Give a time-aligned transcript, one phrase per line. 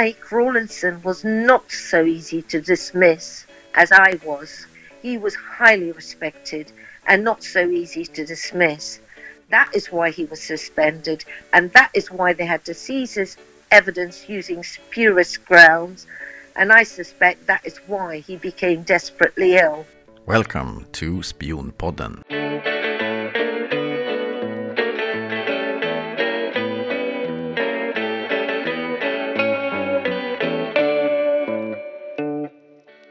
[0.00, 3.44] Mike Rawlinson was not so easy to dismiss
[3.74, 4.66] as I was.
[5.02, 6.72] He was highly respected
[7.06, 8.98] and not so easy to dismiss.
[9.50, 13.36] That is why he was suspended, and that is why they had to seize his
[13.70, 16.06] evidence using spurious grounds,
[16.56, 19.84] and I suspect that is why he became desperately ill.
[20.24, 22.39] Welcome to Spionpodden.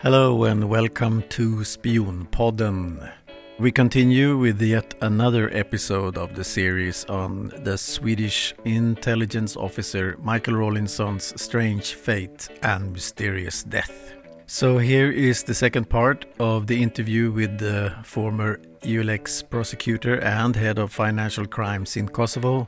[0.10, 3.14] Hello and welcome to Spionpodden.
[3.60, 10.56] We continue with yet another episode of the series on the Swedish intelligence officer Michael
[10.56, 14.16] Rawlinson's strange fate and mysterious death.
[14.48, 20.56] So, here is the second part of the interview with the former EULEX prosecutor and
[20.56, 22.68] head of financial crimes in Kosovo,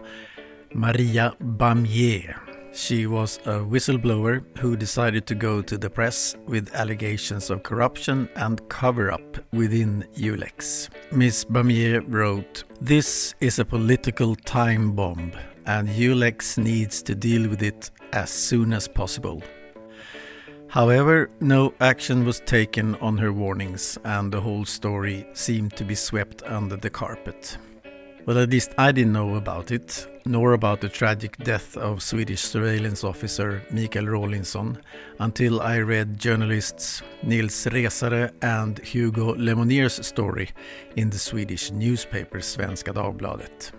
[0.75, 2.50] Maria Bamieh.
[2.73, 8.29] She was a whistleblower who decided to go to the press with allegations of corruption
[8.35, 10.89] and cover up within EULEX.
[11.11, 11.45] Ms.
[11.45, 15.33] Bamieh wrote, This is a political time bomb,
[15.65, 19.43] and EULEX needs to deal with it as soon as possible.
[20.69, 25.95] However, no action was taken on her warnings, and the whole story seemed to be
[25.95, 27.57] swept under the carpet.
[28.25, 32.41] Well, at least I didn't know about it, nor about the tragic death of Swedish
[32.41, 34.77] surveillance officer Mikael Rawlinson
[35.19, 40.49] until I read journalists Nils Resare and Hugo Lemonier's story
[40.95, 43.71] in the Swedish newspaper Svenska Dagbladet.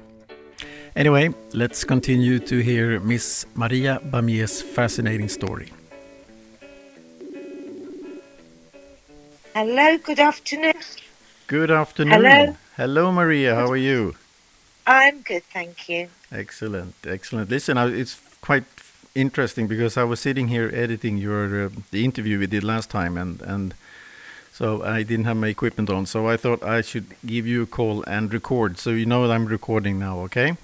[0.97, 5.73] Anyway, let's continue to hear Miss Maria Bamieh's fascinating story.
[9.55, 10.75] Hello, good afternoon.
[11.47, 12.25] Good afternoon.
[12.25, 12.57] Hello.
[12.77, 13.55] Hello, Maria.
[13.55, 14.15] How are you?
[14.87, 16.09] I'm good, thank you.
[16.31, 17.51] Excellent, excellent.
[17.51, 18.65] Listen, I, it's quite
[19.15, 23.17] interesting because I was sitting here editing your uh, the interview we did last time,
[23.17, 23.75] and and
[24.53, 27.67] so I didn't have my equipment on, so I thought I should give you a
[27.67, 30.19] call and record, so you know that I'm recording now.
[30.25, 30.57] Okay?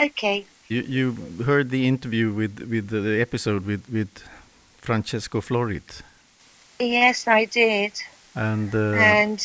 [0.00, 0.44] Okay.
[0.68, 4.08] You you heard the interview with with the, the episode with with
[4.80, 6.02] Francesco Florit,
[6.80, 7.92] Yes, I did.
[8.34, 9.40] and uh, and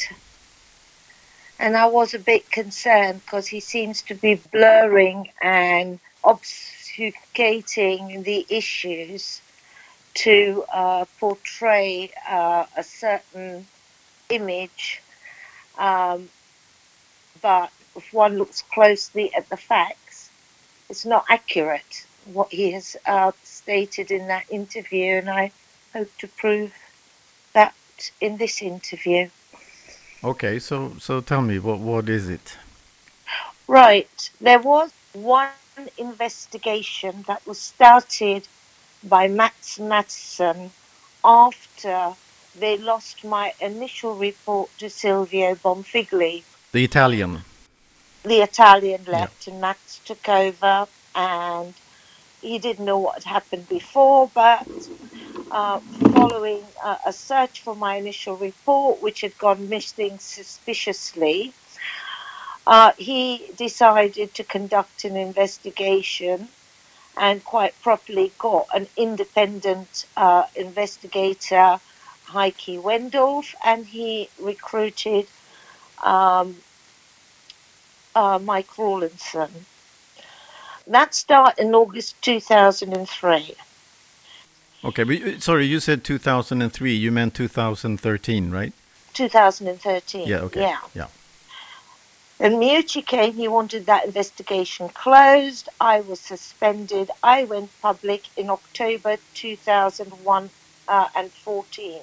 [1.59, 8.45] and I was a bit concerned because he seems to be blurring and obfuscating the
[8.49, 9.41] issues
[10.15, 13.67] to uh, portray uh, a certain
[14.29, 15.01] image.
[15.77, 16.29] Um,
[17.41, 20.29] but if one looks closely at the facts,
[20.89, 25.51] it's not accurate what he has uh, stated in that interview, and I
[25.93, 26.73] hope to prove
[27.53, 27.73] that
[28.21, 29.29] in this interview.
[30.21, 32.57] Okay, so so tell me what what is it?
[33.67, 34.29] Right.
[34.41, 35.51] There was one
[35.97, 38.47] investigation that was started
[39.03, 40.71] by Mats Mattsson
[41.23, 42.15] after
[42.53, 46.43] they lost my initial report to Silvio Bonfigli.
[46.73, 47.43] The Italian.
[48.23, 51.73] The Italian left and Max took over and
[52.41, 54.67] he didn't know what had happened before, but
[55.51, 55.79] uh,
[56.13, 61.53] following uh, a search for my initial report, which had gone missing suspiciously,
[62.67, 66.47] uh, he decided to conduct an investigation
[67.17, 71.79] and quite properly got an independent uh, investigator,
[72.25, 75.27] Heike Wendorf, and he recruited
[76.03, 76.55] um,
[78.15, 79.65] uh, Mike Rawlinson.
[80.87, 83.55] That started in August 2003.
[84.83, 86.93] Okay, but, you- sorry, you said 2003.
[86.93, 88.73] You meant 2013, right?
[89.13, 90.27] 2013.
[90.27, 90.37] Yeah.
[90.41, 90.61] Okay.
[90.61, 90.79] Yeah.
[90.93, 91.07] Yeah.
[92.41, 95.67] And Meucci came, he wanted that investigation closed.
[95.81, 97.11] I was suspended.
[97.21, 100.49] I went public in October 2001
[100.87, 101.99] uh, and 14.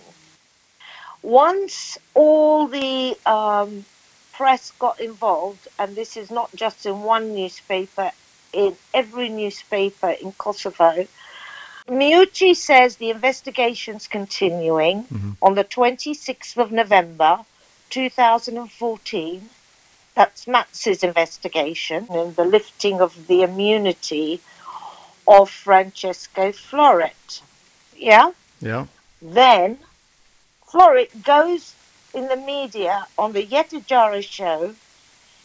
[1.23, 3.87] Once all the um,
[4.35, 8.11] press got involved, and this is not just in one newspaper,
[8.53, 11.07] in every newspaper in Kosovo,
[11.89, 15.37] Meucci says the investigation's continuing Mhm.
[15.41, 17.45] on the 26th of November
[17.91, 19.51] 2014.
[20.15, 24.41] That's Mats's investigation and the lifting of the immunity
[25.29, 27.43] of Francesco Florit.
[27.97, 28.33] Yeah?
[28.61, 28.87] Yeah.
[29.23, 29.79] Then
[30.67, 31.75] Florit goes
[32.13, 34.75] in the media on the Yetajara show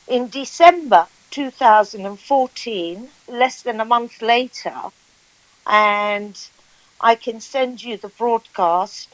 [0.08, 4.92] in December 2014, less than a month later,
[5.68, 6.40] and
[7.00, 9.10] I can send you the broadcast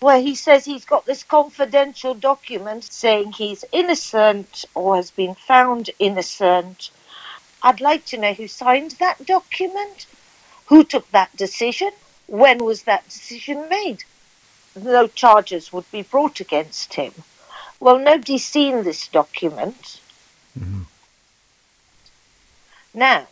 [0.00, 5.90] where he says he's got this confidential document saying he's innocent or has been found
[5.98, 6.90] innocent.
[7.62, 10.06] I'd like to know who signed that document,
[10.66, 11.90] who took that decision,
[12.26, 14.04] when was that decision made?
[14.74, 17.12] No charges would be brought against him.
[17.80, 20.00] Well, nobody's seen this document.
[20.58, 20.82] Mm-hmm.
[22.94, 23.26] Now,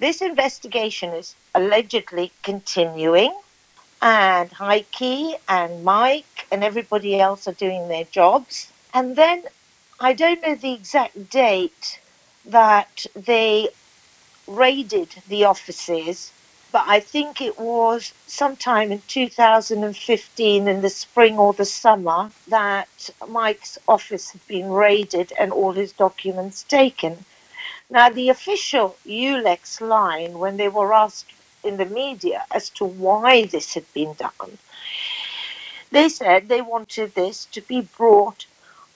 [0.00, 3.34] this investigation is allegedly continuing,
[4.02, 8.72] and Heike and Mike and everybody else are doing their jobs.
[8.94, 9.44] And then
[10.00, 12.00] I don't know the exact date
[12.46, 13.68] that they
[14.46, 16.32] raided the offices,
[16.72, 23.10] but I think it was sometime in 2015 in the spring or the summer that
[23.28, 27.26] Mike's office had been raided and all his documents taken.
[27.88, 31.32] Now, the official EULEX line, when they were asked
[31.62, 34.58] in the media as to why this had been done,
[35.90, 38.46] they said they wanted this to be brought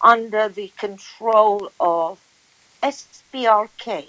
[0.00, 2.20] under the control of
[2.82, 4.06] SPRK.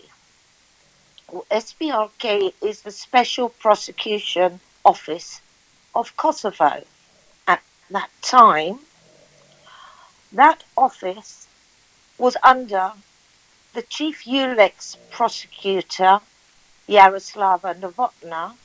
[1.50, 5.42] SPRK is the Special Prosecution Office
[5.96, 6.84] of Kosovo.
[7.48, 8.80] At that time,
[10.32, 11.48] that office
[12.18, 12.94] was under
[13.76, 16.22] the chief EULEX prosecutor,
[16.88, 18.56] Yaroslava Novotna,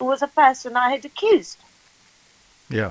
[0.00, 1.58] was a person I had accused.
[2.68, 2.90] Yeah.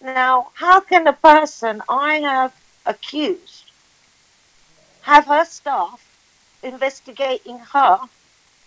[0.00, 2.54] Now, how can a person I have
[2.84, 3.72] accused
[5.02, 6.00] have her staff
[6.62, 7.98] investigating her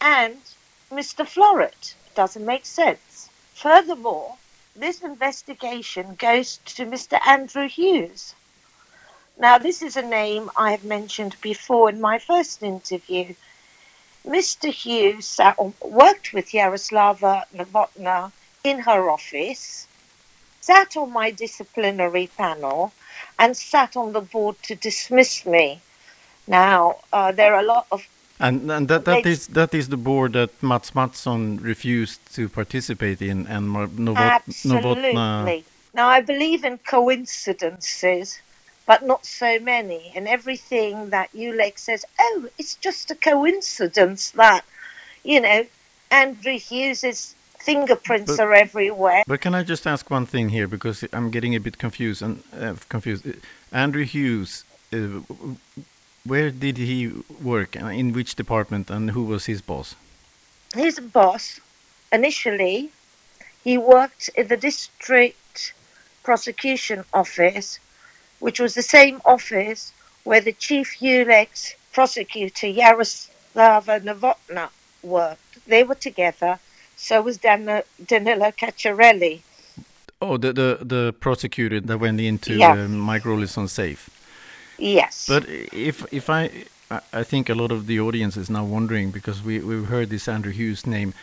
[0.01, 0.41] and
[0.91, 1.25] Mr.
[1.25, 1.93] Florit?
[2.15, 3.29] Doesn't make sense.
[3.53, 4.35] Furthermore,
[4.75, 7.25] this investigation goes to Mr.
[7.25, 8.35] Andrew Hughes,
[9.39, 13.33] now, this is a name I have mentioned before in my first interview.
[14.27, 14.69] Mr.
[14.69, 18.33] Hughes sat worked with Yaroslava Novotna
[18.65, 19.87] in her office,
[20.59, 22.91] sat on my disciplinary panel,
[23.39, 25.79] and sat on the board to dismiss me.
[26.45, 28.05] Now, uh, there are a lot of
[28.41, 33.21] and, and that, that is that is the board that Mats Mattsson refused to participate
[33.21, 35.13] in, and Novot Absolutely.
[35.13, 35.63] Novotna.
[35.93, 38.39] Now, I believe in coincidences
[38.89, 40.11] but not so many.
[40.15, 44.65] And everything that EULEX says, oh, it's just a coincidence that,
[45.23, 45.67] you know,
[46.09, 49.21] Andrew Hughes's fingerprints but, are everywhere.
[49.27, 52.41] But can I just ask one thing here because I'm getting a bit confused and
[52.59, 53.27] uh, confused.
[53.71, 55.21] Andrew Hughes, uh,
[56.23, 57.11] where did he
[57.43, 57.79] work?
[57.79, 58.89] Uh, in which department?
[58.89, 59.93] And who was his boss?
[60.73, 61.59] His boss,
[62.11, 62.89] initially,
[63.63, 65.75] he worked in the district
[66.23, 67.79] prosecution office
[68.39, 69.91] which was the same office
[70.23, 74.69] where the chief EULEX prosecutor Yaroslava Novotna
[75.03, 75.67] worked.
[75.67, 76.59] They were together.
[76.95, 79.41] So was Dan- Danilo Cacciarelli.
[80.21, 82.73] Oh, the, the, the prosecutor that went into yeah.
[82.73, 84.09] uh, Mike Rawlinson safe.
[84.77, 85.25] Yes.
[85.27, 86.65] But if if I
[87.13, 90.27] I think a lot of the audience is now wondering because we we've heard this
[90.27, 91.13] Andrew Hughes name.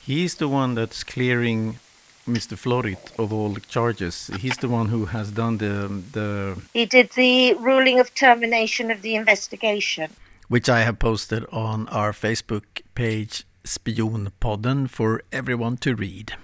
[0.00, 1.78] He's the one that's clearing
[2.26, 2.56] Mr.
[2.56, 4.30] Florit of all charges.
[4.38, 6.56] He's the one who has done the the.
[6.72, 10.10] He did the ruling of termination of the investigation,
[10.48, 16.34] which I have posted on our Facebook page, Spionpodden, for everyone to read.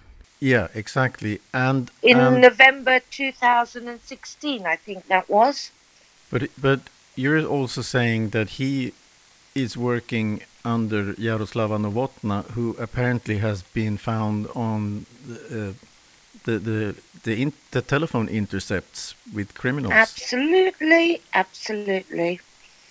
[0.40, 1.40] Yeah, exactly.
[1.54, 5.70] And in November 2016, I think that was.
[6.30, 6.80] But but
[7.16, 8.92] you're also saying that he
[9.54, 15.72] is working under Yaroslava Novotna, who apparently has been found on the uh,
[16.44, 19.92] the the the, in, the, telephone intercepts with criminals.
[19.92, 22.40] Absolutely, absolutely.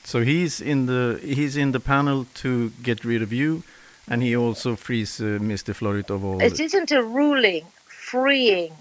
[0.03, 3.63] So he's in the he's in the panel to get rid of you,
[4.07, 5.73] and he also frees uh, Mr.
[5.73, 6.41] Florit of all.
[6.41, 8.73] It isn't a ruling freeing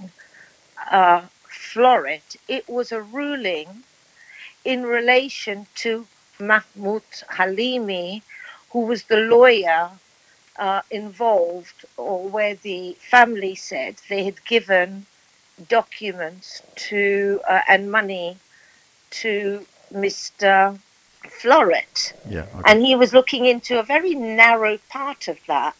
[0.90, 2.37] uh, Florit.
[2.49, 3.85] It was a ruling
[4.64, 6.06] in relation to
[6.38, 7.02] Mahmoud
[7.37, 8.23] Halimi,
[8.70, 9.90] who was the lawyer
[10.58, 15.06] uh, involved, or where the family said they had given
[15.68, 18.36] documents to uh, and money
[19.10, 20.78] to Mr.
[21.24, 22.12] Florit.
[22.28, 22.62] Yeah, okay.
[22.66, 25.74] And he was looking into a very narrow part of that.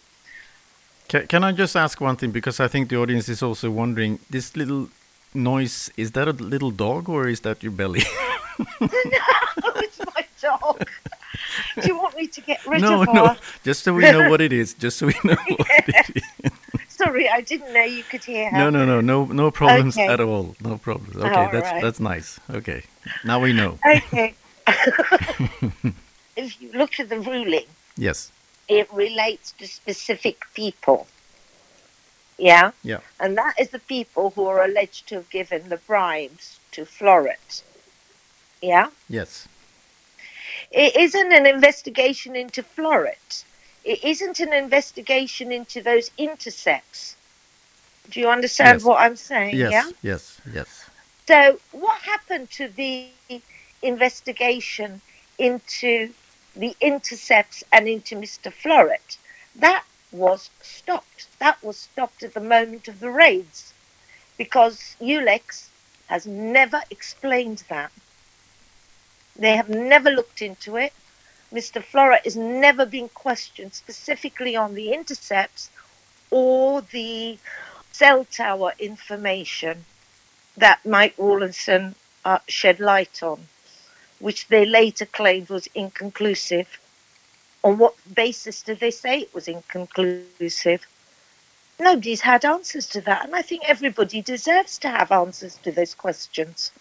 [1.09, 2.31] Can, can I just ask one thing?
[2.31, 4.89] Because I think the audience is also wondering this little
[5.33, 8.03] noise is that a little dog or is that your belly?
[8.81, 8.89] no,
[9.77, 10.89] it's my dog.
[11.81, 13.15] Do you want me to get rid no, of her?
[13.15, 14.75] No, just so we know what it is.
[14.75, 16.53] Just so we know what it is.
[16.89, 18.59] Sorry, I didn't know you could hear her.
[18.59, 20.07] No, no, no, no, no problems okay.
[20.07, 20.55] at all.
[20.61, 21.17] No problems.
[21.17, 21.83] Okay, all that's right.
[21.83, 22.41] that's nice.
[22.51, 22.83] Okay,
[23.25, 23.79] now we know.
[23.87, 24.35] Okay.
[26.37, 27.67] if you look at the ruling,
[27.97, 28.31] yes,
[28.69, 31.07] it relates to specific people.
[32.41, 32.73] Yeah.
[32.83, 33.01] Yeah.
[33.19, 37.63] And that is the people who are alleged to have given the bribes to Florit.
[38.63, 38.89] Yeah.
[39.09, 39.47] Yes.
[40.71, 43.45] It isn't an investigation into Florit.
[43.85, 47.17] It isn't an investigation into those intercepts.
[48.11, 48.85] Do you understand Yes.
[48.85, 49.57] what I'm saying?
[49.57, 49.91] Yes, Yeah.
[50.03, 50.91] yes, yes.
[51.27, 53.07] So, what happened to the
[53.83, 55.01] investigation
[55.39, 55.87] into
[56.55, 58.53] the intercepts and into Mr.
[58.53, 59.17] Florit?
[59.55, 61.27] That was stopped.
[61.39, 63.73] That was stopped at the moment of the raids
[64.37, 65.69] because EULEX
[66.09, 67.93] has never explained that.
[69.41, 70.93] They have never looked into it.
[71.51, 71.83] Mr.
[71.83, 75.71] Florit has never been questioned specifically on the intercepts
[76.31, 77.39] or the
[77.91, 79.87] cell tower information
[80.59, 83.49] that Mike Rawlinson uh, shed light on,
[84.19, 86.79] which they later claimed was inconclusive.
[87.65, 90.87] On what basis did they say it was inconclusive?
[91.79, 95.95] Nobody's had answers to that, and I think everybody deserves to have answers to those
[95.95, 96.73] questions.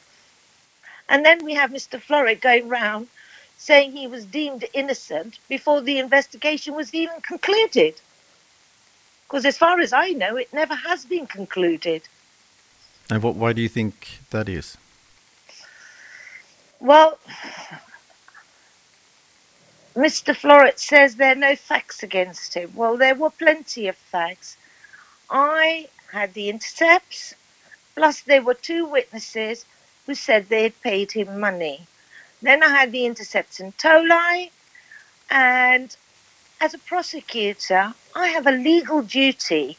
[1.09, 1.99] And then we have Mr.
[1.99, 3.07] Florit going round
[3.57, 7.95] saying he was deemed innocent before the investigation was even concluded.
[9.27, 12.03] Because as far as I know, it never has been concluded.
[13.09, 14.77] And what, why do you think that is?
[16.79, 17.19] Well,
[19.95, 20.33] Mr.
[20.33, 22.71] Florit says there are no facts against him.
[22.75, 24.55] Well, there were plenty of facts.
[25.29, 27.35] I had the intercepts,
[27.95, 29.65] plus there were two witnesses
[30.09, 31.85] who said they had paid him money.
[32.41, 34.49] Then I had the intercepts in Tolai,
[35.29, 35.95] and
[36.59, 39.77] as a prosecutor, I have a legal duty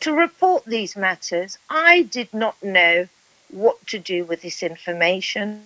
[0.00, 1.56] to report these matters.
[1.70, 3.08] I did not know
[3.48, 5.64] what to do with this information.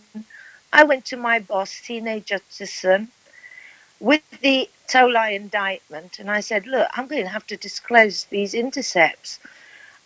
[0.73, 3.09] I went to my boss, Sine Jutterson,
[3.99, 8.55] with the Tolai indictment, and I said, Look, I'm going to have to disclose these
[8.55, 9.41] intercepts.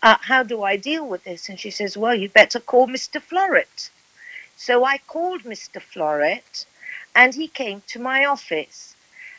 [0.03, 1.51] Uh, how do I deal with this?
[1.51, 3.21] And she says, Well, you better call Mr.
[3.21, 3.91] Florit.
[4.61, 5.81] So I called Mr.
[5.81, 6.67] Florit,
[7.15, 8.97] and he came to my office.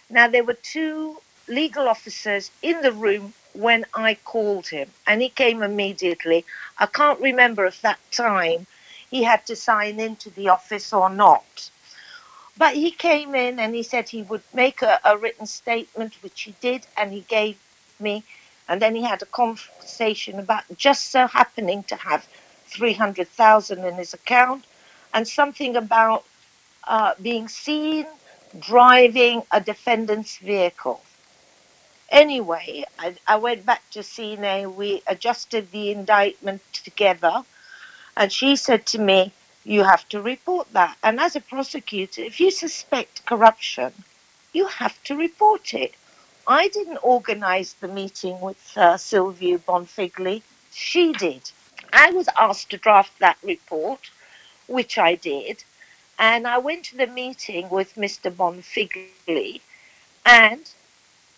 [0.09, 5.29] Now, there were two legal officers in the room when I called him, and he
[5.29, 6.45] came immediately.
[6.79, 8.65] I can't remember if that time
[9.11, 11.69] he had to sign into the office or not.
[12.57, 16.43] But he came in and he said he would make a, a written statement, which
[16.43, 17.57] he did, and he gave
[17.99, 18.23] me.
[18.69, 22.27] And then he had a conversation about just so happening to have
[22.67, 24.63] 300,000 in his account
[25.13, 26.25] and something about
[26.87, 28.05] uh, being seen
[28.59, 31.01] driving a defendant's vehicle.
[32.09, 34.75] Anyway, I, I went back to Sine.
[34.75, 37.43] We adjusted the indictment together,
[38.17, 39.31] and she said to me,
[39.63, 40.97] You have to report that.
[41.03, 43.93] And as a prosecutor, if you suspect corruption,
[44.53, 45.93] you have to report it.
[46.47, 50.41] I didn't organize the meeting with uh, Silvio Bonfigli,
[50.73, 51.51] she did.
[51.93, 54.09] I was asked to draft that report,
[54.69, 55.63] which I did,
[56.17, 58.31] and I went to the meeting with Mr.
[58.31, 59.61] Bonfigli,
[60.25, 60.69] and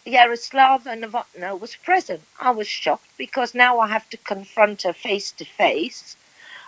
[0.06, 2.22] Yaroslava Novotna was present.
[2.40, 6.18] I was shocked because now I have to confront her face to face,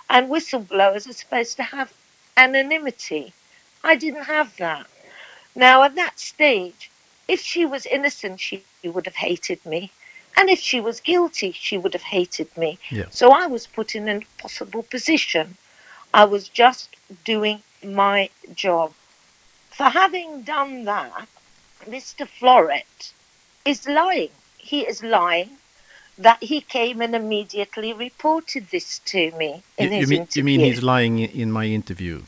[0.10, 1.92] and whistleblowers are supposed to have
[2.38, 3.34] anonymity.
[3.84, 4.88] I didn't have that.
[5.56, 6.90] Now, at that stage,
[7.28, 9.92] if she was innocent, she would have hated me.
[10.36, 12.80] And if she was guilty, she would have hated me.
[12.90, 13.06] Yeah.
[13.12, 15.58] So I was put in an impossible position.
[16.14, 18.94] I was just doing my job.
[19.72, 21.28] For having done that,
[21.86, 22.28] Mr.
[22.28, 23.12] Florit
[23.66, 24.30] is lying.
[24.58, 25.58] He is lying
[26.18, 30.40] that he came and immediately reported this to me You, in you his mean, interview
[30.40, 32.22] you mean he's lying in my interview?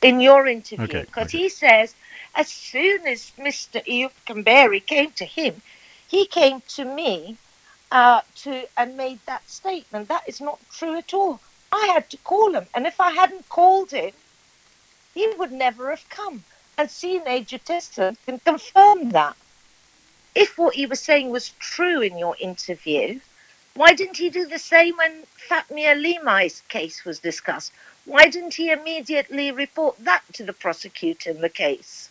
[0.00, 1.38] in your interview because okay.
[1.38, 1.94] he says
[2.34, 3.84] as soon as Mr.
[3.84, 5.60] Iukamberry came to him,
[6.06, 7.36] he came to me
[7.90, 10.08] uh, to and made that statement.
[10.08, 11.40] That is not true at all.
[11.72, 14.12] I had to call him, and if I hadn't called him,
[15.14, 16.44] he would never have come.
[16.76, 19.36] And Sine Jutessa can confirm that.
[20.34, 23.20] If what he was saying was true in your interview,
[23.74, 27.72] why didn't he do the same when Fatmir Limaj's case was discussed?
[28.04, 32.08] Why didn't he immediately report that to the prosecutor in the case?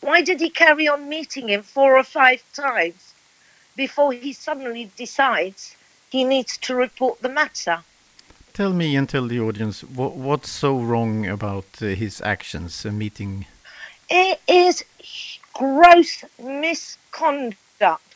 [0.00, 3.14] Why did he carry on meeting him four or five times
[3.74, 5.74] before he suddenly decides
[6.10, 7.82] he needs to report the matter?
[8.56, 12.90] Tell me and tell the audience what, what's so wrong about uh, his actions, uh,
[12.90, 13.44] meeting.
[14.08, 14.82] It is
[15.52, 18.14] gross misconduct.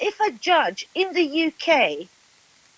[0.00, 2.08] If a judge in the UK,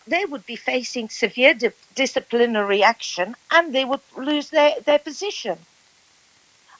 [0.06, 5.56] they would be facing severe di- disciplinary action and they would lose their, their position.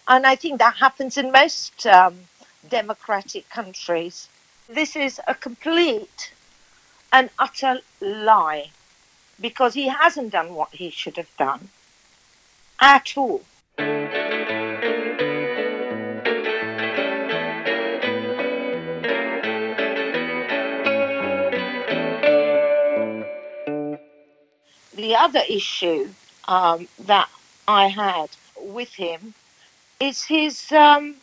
[0.07, 2.15] And I think that happens in most um,
[2.69, 4.29] democratic countries.
[4.69, 6.33] This is a complete
[7.15, 8.73] and utter lie
[9.41, 11.69] because he hasn't done what he should have done
[12.81, 13.43] at all.
[24.95, 26.09] The other issue
[26.49, 27.29] um, that
[27.69, 28.31] I had
[28.61, 29.35] with him
[30.01, 31.17] is his, um,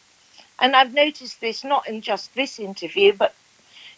[0.59, 3.35] and I've noticed this not in just this interview, but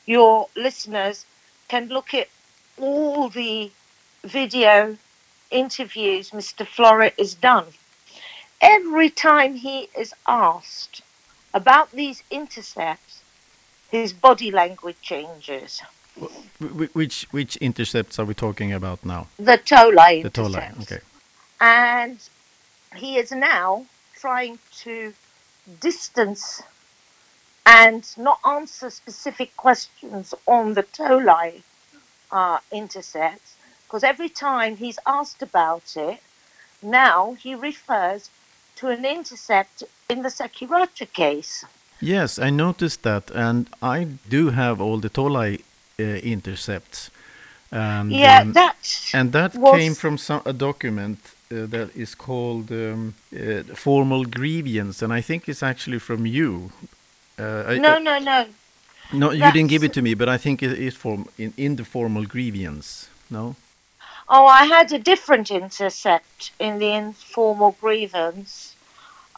[0.06, 1.26] your listeners
[1.68, 2.28] can look at
[2.80, 3.72] all the
[4.24, 4.98] video
[5.52, 6.66] interviews Mr.
[6.66, 7.66] Florit has done.
[8.62, 11.02] Every time he is asked
[11.54, 13.22] about these intercepts,
[13.90, 15.82] his body language changes.
[16.60, 19.28] Which which intercepts are we talking about now?
[19.38, 21.00] The Tolai The Tolai, okay.
[21.62, 22.20] And
[22.96, 25.14] he is now trying to
[25.80, 26.64] distance
[27.68, 31.62] and not answer specific questions on the Tolai
[32.32, 33.57] uh, intercepts
[33.88, 36.20] because every time he's asked about it,
[36.82, 38.30] now he refers
[38.76, 41.64] to an intercept in the Sekiracha case.
[42.02, 45.62] Yes, I noticed that, and I do have all the Tolai
[46.00, 47.10] uh, intercepts.
[47.72, 48.76] And, yeah, um, that
[49.14, 51.20] and that was- came from some, a document
[51.52, 56.72] uh, that is called um, uh, formal grievance, and I think it's actually from you.
[57.40, 58.46] Uh, I- no, I- no, no.
[59.14, 61.76] no, you didn't give it to me, but I think it is form in, in
[61.78, 63.10] the formal grievance.
[63.30, 63.56] No,
[64.30, 68.76] Oh, I had a different intercept in the informal grievance.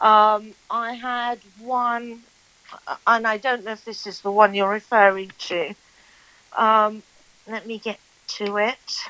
[0.00, 2.22] Um, I had one,
[3.06, 5.74] and I don't know if this is the one you're referring to.
[6.56, 7.02] Um,
[7.46, 8.00] let me get
[8.38, 9.04] to it.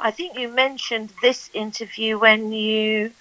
[0.00, 3.12] I think you mentioned this interview when you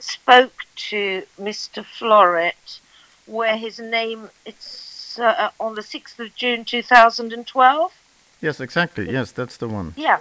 [0.00, 1.84] spoke to Mr.
[1.84, 2.80] Florit,
[3.26, 7.92] where his name it's uh, on the sixth of June, two thousand and twelve.
[8.40, 9.10] yes, exactly.
[9.10, 9.94] Yes, that's the one.
[9.96, 10.18] Yeah,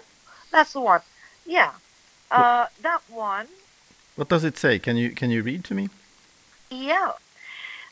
[0.58, 1.02] that's the one.
[1.46, 1.74] Yeah,
[2.32, 3.48] uh, that one.
[4.16, 4.80] What does it say?
[4.80, 5.90] Can you can you read to me?
[6.72, 7.12] Yeah,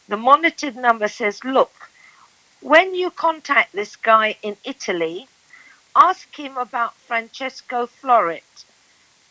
[0.07, 1.91] the monitored number says, "Look,
[2.61, 5.27] when you contact this guy in Italy,
[5.95, 8.65] ask him about Francesco Florit.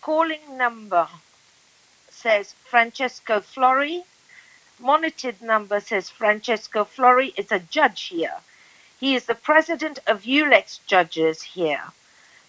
[0.01, 1.09] Calling number
[2.09, 4.05] says Francesco Flori.
[4.79, 8.39] Monitored number says Francesco Flori is a judge here.
[9.01, 11.93] He is the president of EULEX judges here.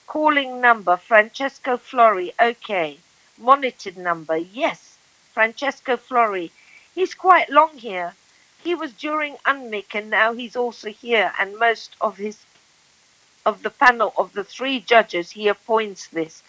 [0.07, 2.33] Calling number Francesco Flori.
[2.39, 2.97] Okay.
[3.37, 4.37] Monitored number.
[4.37, 4.97] Yes.
[5.33, 6.51] Francesco Flori.
[6.93, 8.13] He's quite long here.
[8.63, 12.37] He was during UNMIK and now he's also here and most of his
[13.45, 16.41] of the panel of the three judges he appoints this.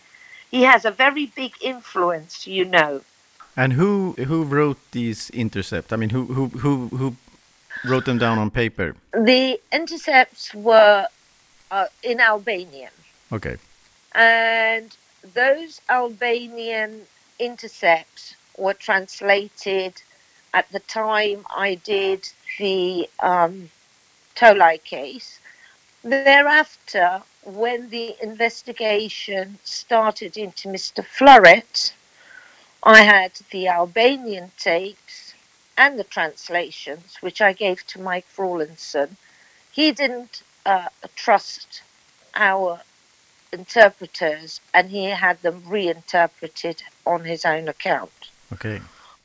[0.51, 3.03] He has a very big influence, you know.
[3.57, 5.93] And who who wrote these intercepts?
[5.93, 7.17] I mean, who who who who
[7.85, 8.95] wrote them down on paper?
[9.13, 11.07] The intercepts were
[11.71, 12.93] uh, in Albanian.
[13.33, 13.57] Okay.
[14.15, 14.97] and
[15.35, 17.07] those Albanian
[17.39, 20.01] intercepts were translated
[20.55, 23.71] at the time I did the um,
[24.37, 25.39] Tolai case.
[26.03, 31.05] Thereafter, when the investigation started into Mr.
[31.05, 31.93] Florit,
[32.83, 35.35] I had the Albanian tapes
[35.77, 39.17] and the translations, which I gave to Mike Rawlinson.
[39.73, 41.83] He didn't uh, trust
[42.35, 42.81] our
[43.53, 48.13] interpreters and he had them reinterpreted on his own account.
[48.53, 48.81] Okay.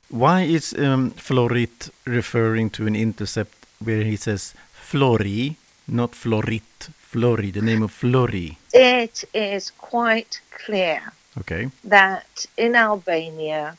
[0.10, 5.56] Why is um, Florit referring to an intercept where he says Flori,
[5.88, 8.58] not Florit, Flori, the name of Flori?
[8.74, 11.70] It is quite clear Okay.
[11.86, 13.78] that in Albania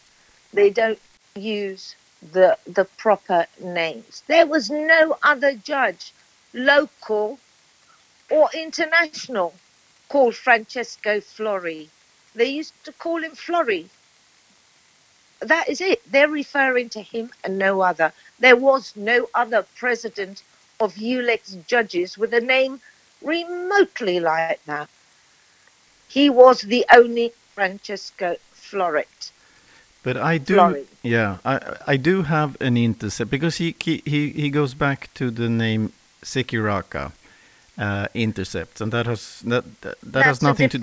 [0.55, 0.99] they don't
[1.35, 1.95] use
[2.33, 4.23] the the proper names.
[4.27, 6.13] There was no other judge,
[6.55, 7.39] local
[8.31, 9.53] or international,
[10.13, 11.89] called Francesco Flori.
[12.35, 13.87] They used to call him Flori.
[15.41, 16.01] That is it.
[16.13, 18.13] They're referring to him and no other.
[18.39, 20.43] There was no other president
[20.81, 22.83] of EULEX judges with a name
[23.23, 24.91] remotely like that.
[26.09, 29.31] He was the only Francesco Florit.
[30.03, 31.55] But I do, yeah, I
[31.95, 35.93] I do have an intercept because he he he, he goes back to the name
[36.23, 37.13] Sekiraka
[37.79, 40.79] uh, intercepts, and that has that that, that has nothing to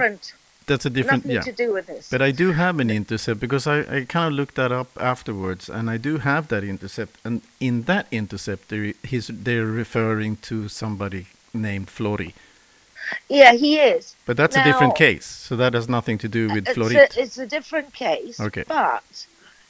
[0.70, 1.42] that's a different nothing yeah.
[1.42, 2.10] to do with this.
[2.10, 5.68] But I do have an intercept because I, I kind of looked that up afterwards,
[5.68, 7.18] and I do have that intercept.
[7.26, 12.34] And in that intercept, there, he's, they're referring to somebody named Flori.
[13.28, 14.16] yeah, he is.
[14.28, 17.38] But that's a different case, so that has nothing to do with it's a, it's
[17.40, 18.40] a different case.
[18.40, 18.64] Okay.
[18.68, 19.26] But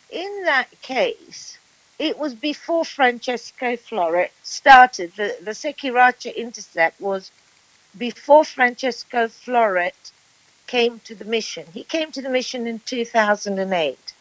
[0.10, 1.59] in that case,
[2.00, 5.12] it was before Francesco Florit started.
[5.18, 7.30] The, the Sekiracha intercept was
[7.98, 10.12] before Francesco Florit
[10.66, 11.66] came to the mission.
[11.74, 14.14] He came to the mission in 2008.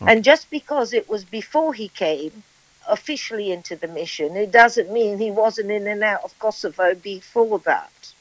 [0.00, 2.42] And just because it was before he came
[2.86, 7.58] officially into the mission, it doesn't mean he wasn't in and out of Kosovo before
[7.60, 8.12] that.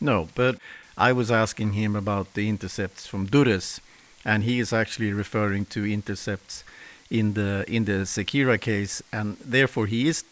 [0.00, 0.58] No, but
[0.96, 3.80] I was asking him about the intercepts from Durres,
[4.24, 6.64] and he is actually referring to intercepts
[7.12, 10.24] in the in the Sekira case, and therefore he is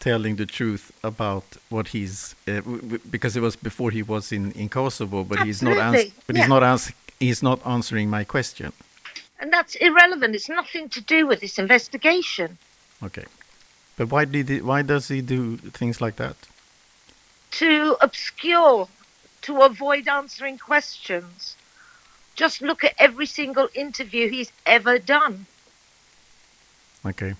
[0.00, 2.60] telling the truth about what he's uh,
[3.10, 5.46] because it was before he was in in Kosovo, but Absolutely.
[5.46, 6.42] he's not ans- but yeah.
[6.42, 8.72] he's not ans- he's not answering my question.
[9.40, 10.34] And that's irrelevant.
[10.34, 12.58] It's nothing to do with this investigation.
[13.02, 13.26] Okay,
[13.96, 16.36] but why did he, why does he do things like that?
[17.62, 18.88] To obscure,
[19.42, 21.56] to avoid answering questions.
[22.34, 25.46] Just look at every single interview he's ever done.
[27.06, 27.34] Okay.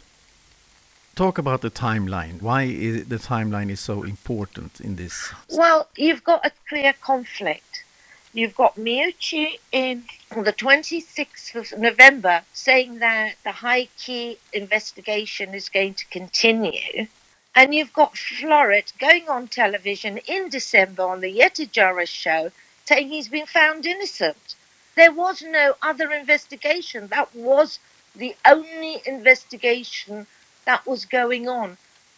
[1.15, 2.43] Talk about the timeline.
[2.43, 5.33] Why is the timeline is so important in this?
[5.49, 7.85] Well, you've got a clear conflict.
[8.33, 15.95] You've got Meucci in the 26th of November saying that the Heike investigation is going
[15.95, 17.07] to continue.
[17.55, 22.51] And you've got Florit going on television in December on the Yeti Jara show
[22.85, 24.57] saying he's been found innocent.
[24.97, 27.07] There was no other investigation.
[27.07, 27.79] That was
[28.15, 30.27] the only investigation
[30.65, 31.77] that was going on.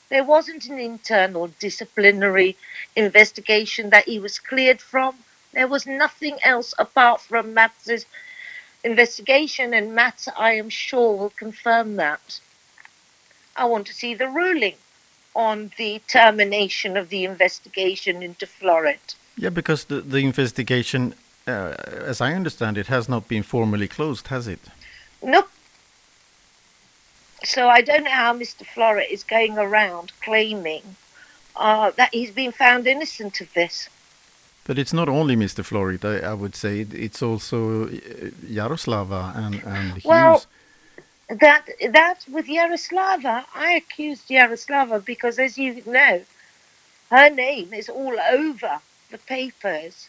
[0.08, 2.56] There wasn't an internal disciplinary
[2.94, 5.16] investigation that he was cleared from.
[5.52, 8.06] There was nothing else apart from Matt's
[8.84, 12.40] investigation, and Matt, I am sure, will confirm that.
[13.56, 14.76] I want to see the ruling
[15.34, 19.14] on the termination of the investigation into Florit.
[19.36, 21.14] Yeah, because the the investigation,
[21.46, 21.74] uh,
[22.12, 24.60] as I understand it, has not been formally closed, has it?
[25.22, 25.50] Nope.
[27.44, 28.64] So I don't know how Mr.
[28.64, 30.82] Florit is going around claiming
[31.54, 33.88] uh, that he's been found innocent of this.
[34.64, 35.62] But it's not only Mr.
[35.64, 36.80] Florit, I, I would say.
[36.80, 37.88] It's also uh,
[38.44, 40.04] Yaroslava and, and Hughes.
[40.04, 40.44] Well,
[41.28, 46.22] That that with Yaroslava, I accused Yaroslava because, as you know,
[47.10, 50.08] her name is all over the papers.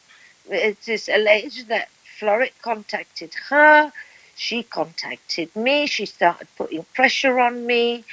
[0.49, 3.91] It is alleged that Florit contacted her.
[4.38, 5.88] She contacted me.
[5.88, 8.06] She started putting pressure on me.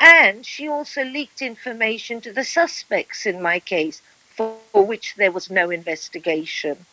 [0.00, 4.00] And she also leaked information to the suspects in my case,
[4.34, 6.86] for, which there was no investigation.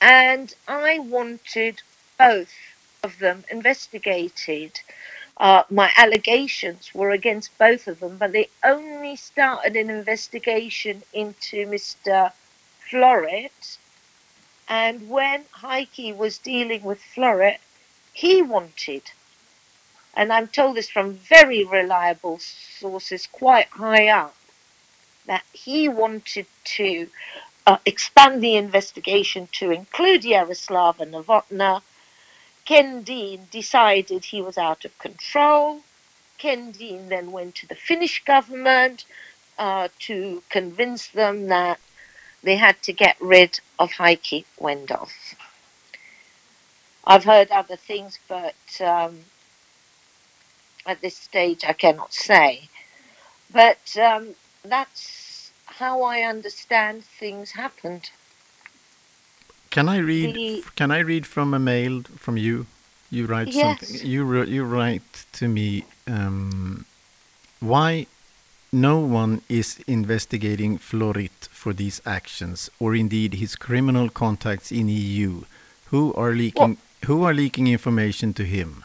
[0.00, 1.82] And I wanted
[2.18, 2.52] both
[3.02, 4.80] of them investigated.
[5.38, 11.66] Uh, my allegations were against both of them, but they only started an investigation into
[11.66, 12.32] Mr.
[12.88, 13.77] Florit.
[14.68, 17.58] And when Heike was dealing with Florit,
[18.12, 19.02] he wanted,
[20.14, 24.36] and I'm told this from very reliable sources quite high up,
[25.24, 27.08] that he wanted to
[27.66, 31.82] uh, expand the investigation to include Yaroslava Novotna.
[32.64, 35.80] Ken Dean decided he was out of control.
[36.36, 39.04] Ken Dean then went to the Finnish government
[39.58, 41.78] uh, to convince them that
[42.42, 45.34] they had to get rid of Heike Wendorf.
[47.04, 49.18] I've heard other things, but um,
[50.86, 52.68] at this stage I cannot say.
[53.52, 58.10] But um, that's how I understand things happened.
[59.70, 60.34] Can I read?
[60.34, 62.66] The- Can I read from a mail from you?
[63.10, 63.80] You write Yes.
[63.80, 64.08] something.
[64.10, 65.84] You you write to me.
[66.06, 66.84] Um,
[67.60, 68.06] why
[68.72, 75.42] no one is investigating Florit for these actions, or indeed his criminal contacts in EU,
[75.86, 76.76] who are leaking
[77.06, 78.84] who are leaking information to him.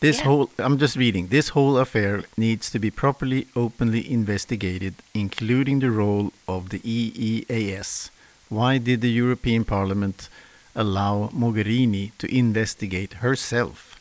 [0.00, 0.24] This Yeah.
[0.24, 1.28] whole I'm just reading.
[1.28, 8.10] This whole affair needs to be properly, openly investigated, including the role of the EEAS.
[8.48, 10.28] Why did the European Parliament
[10.74, 13.96] allow Mogherini to investigate herself?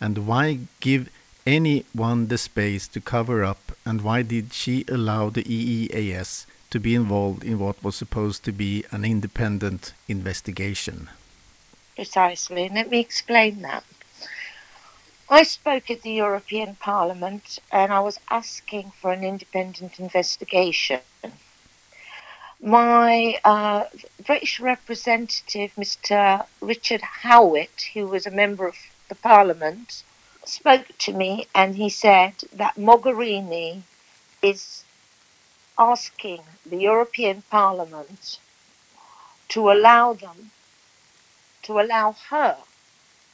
[0.00, 1.08] And why give
[1.46, 3.65] anyone the space to cover up?
[3.86, 8.50] And why did she allow the EEAS to be involved in what was supposed to
[8.52, 11.08] be an independent investigation?
[11.94, 12.68] Precisely.
[12.68, 13.84] Let me explain that.
[15.30, 21.00] I spoke at the European Parliament and I was asking for an independent investigation.
[22.60, 23.84] My uh,
[24.24, 26.44] British representative, Mr.
[26.60, 28.76] Richard Howitt, who was a member of
[29.08, 30.02] the Parliament,
[30.48, 33.82] spoke to me and he said that Mogherini
[34.42, 34.84] is
[35.78, 38.38] asking the European Parliament
[39.48, 40.50] to allow them
[41.62, 42.56] to allow her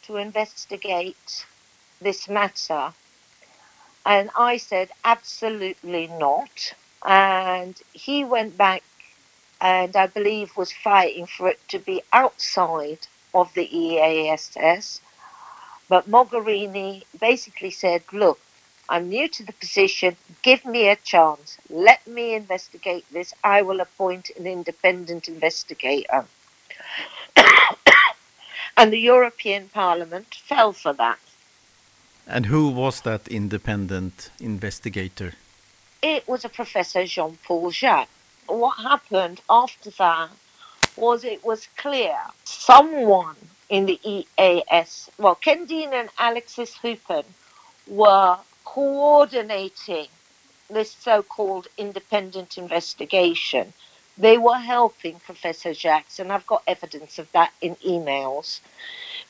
[0.02, 1.44] to investigate
[2.00, 2.94] this matter.
[4.06, 6.72] And I said, absolutely not.
[7.04, 8.82] And he went back
[9.60, 15.00] and I believe was fighting for it to be outside of the EEAS.
[15.92, 18.40] But Mogherini basically said, look,
[18.88, 20.16] I'm new to the position.
[20.40, 21.58] Give me a chance.
[21.68, 23.34] Let me investigate this.
[23.44, 26.24] I will appoint an independent investigator.
[28.78, 31.18] and the European Parliament fell for that.
[32.26, 35.34] And who was that independent investigator?
[36.00, 38.08] It was a Professor Jean Paul Jacques.
[38.46, 40.30] What happened after that
[40.96, 43.36] was it was clear someone
[43.72, 47.24] in the EAS, well, Ken Dean and Alexis Hoopen
[47.86, 50.08] were coordinating
[50.68, 53.72] this so called independent investigation.
[54.18, 58.60] They were helping Professor Jacques, and I've got evidence of that in emails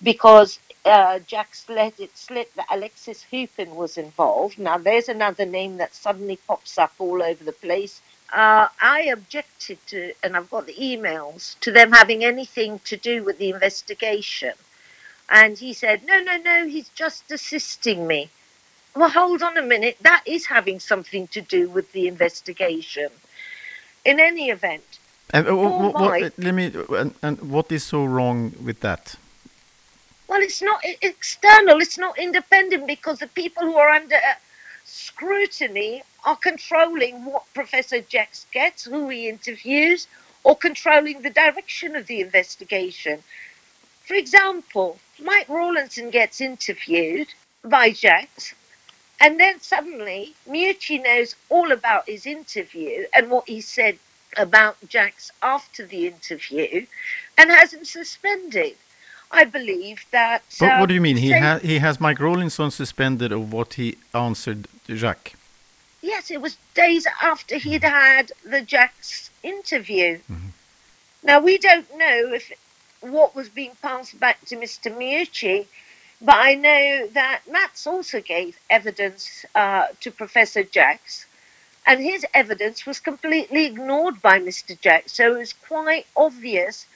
[0.02, 4.58] because uh, Jacques let it slip that Alexis Hoopen was involved.
[4.58, 8.00] Now, there's another name that suddenly pops up all over the place.
[8.32, 13.22] Uh, I objected to, and I've got the emails, to them having anything to do
[13.22, 14.54] with the investigation.
[15.28, 18.30] And he said, no, no, no, he's just assisting me.
[18.96, 19.96] Well, hold on a minute.
[20.00, 23.10] That is having something to do with the investigation.
[24.04, 24.82] In any event,
[25.30, 26.72] and, uh, what, what, let me.
[26.90, 29.14] And, and what is so wrong with that?
[30.28, 31.78] Well, it's not external.
[31.78, 34.34] It's not independent because the people who are under uh,
[34.84, 40.06] scrutiny are controlling what Professor Jacques gets, who he interviews,
[40.44, 43.22] or controlling the direction of the investigation.
[44.04, 47.28] For example, Mike Rawlinson gets interviewed
[47.64, 48.54] by Jacques
[49.22, 54.00] and then suddenly, Meucci knows all about his interview and what he said
[54.36, 56.86] about Jacques after the interview
[57.38, 58.76] and has him suspended.
[59.32, 60.42] I believe that.
[60.60, 61.16] But what do you mean?
[61.16, 65.32] He, ha he has Mike Rawlinson suspended of what he answered Jacques?
[66.02, 70.18] Yes, it was days after he'd had the Jacques interview.
[70.28, 70.50] Mm -hmm.
[71.22, 72.52] Now, we don't know if
[73.00, 74.90] what was being passed back to Mr.
[74.90, 75.66] Meucci
[76.24, 81.26] but I know that Mats also gave evidence uh, to Professor Jacques,
[81.84, 84.80] and his evidence was completely ignored by Mr.
[84.80, 85.08] Jacques.
[85.08, 86.86] So it was quite obvious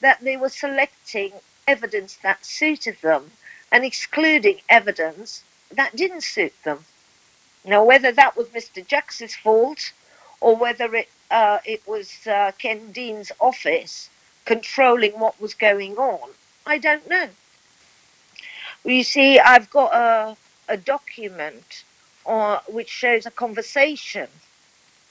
[0.00, 1.32] that they were selecting
[1.66, 3.32] evidence that suited them
[3.72, 6.84] and excluding evidence that didn't suit them.
[7.64, 8.86] Now, whether that was Mr.
[8.86, 9.92] Jacques's fault
[10.40, 14.08] or whether it uh, it was uh, Ken Dean's office
[14.44, 16.30] controlling what was going on,
[16.64, 17.28] I don't know.
[18.84, 20.36] You see, I've got a,
[20.68, 21.82] a document
[22.24, 24.28] uh, which shows a conversation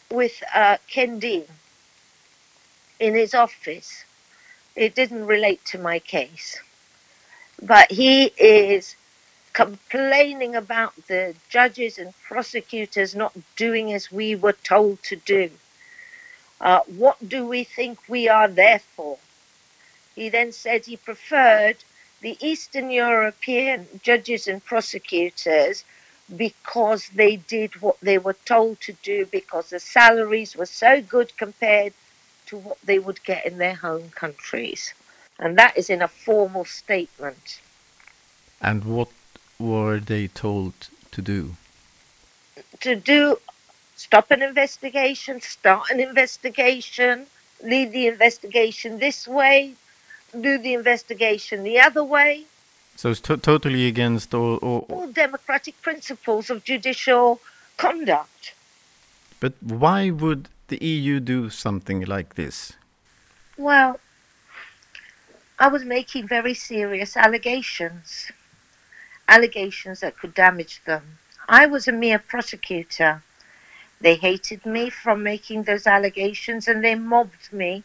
[0.10, 1.46] with uh, Ken Dean
[3.02, 4.05] in his office.
[4.76, 6.60] It didn't relate to my case,
[7.62, 8.96] but he is
[9.54, 15.50] complaining about the judges and prosecutors not doing as we were told to do.
[16.60, 19.18] Uh, what do we think we are there for?
[20.14, 21.78] He then said he preferred
[22.22, 25.86] the Eastern European judges and prosecutors
[26.36, 31.38] because they did what they were told to do because the salaries were so good
[31.38, 31.94] compared
[32.48, 34.94] to what they would get in their home countries.
[35.40, 37.60] And that is in a formal statement.
[38.62, 39.10] And what
[39.60, 40.74] were they told
[41.12, 41.56] to do?
[42.82, 43.40] To do
[43.96, 47.28] stop an investigation, start an investigation,
[47.64, 49.74] lead the investigation this way,
[50.40, 52.44] do the investigation the other way.
[52.96, 57.42] So it's to totally against all, all, all democratic principles of judicial
[57.78, 58.54] conduct.
[59.40, 62.74] But why would the EU do something like this?
[63.58, 64.00] Well,
[65.58, 68.32] I was making very serious allegations,
[69.28, 71.20] allegations that could damage them.
[71.48, 73.24] I was a mere prosecutor.
[74.02, 77.84] They hated me from making those allegations and they mobbed me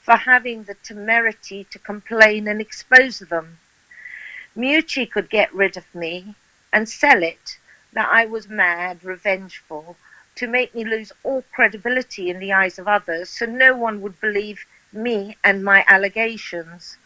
[0.00, 3.58] for having the temerity to complain and expose them.
[4.56, 6.34] Meucci could get rid of me
[6.72, 7.58] and sell it
[7.92, 9.96] that I was mad, revengeful,
[10.34, 14.20] to make me lose all credibility in the eyes of others so no one would
[14.20, 16.96] believe me and my allegations.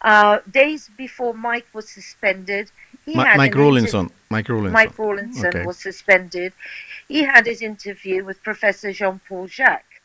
[0.00, 2.70] Uh, days before Mike was suspended,
[3.04, 4.10] he Ma had Mike Rawlinson.
[4.30, 4.72] Mike Rawlinson.
[4.72, 5.66] Mike Rawlinson okay.
[5.66, 6.52] was suspended.
[7.06, 10.00] He had his interview with Professor Jean-Paul Jacques.